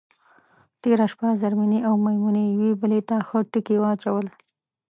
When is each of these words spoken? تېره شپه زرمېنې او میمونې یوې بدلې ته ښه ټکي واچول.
تېره 0.81 1.05
شپه 1.11 1.29
زرمېنې 1.41 1.79
او 1.87 1.93
میمونې 2.05 2.43
یوې 2.53 2.71
بدلې 2.81 3.01
ته 3.09 3.15
ښه 3.27 3.39
ټکي 3.51 3.77
واچول. 3.79 4.25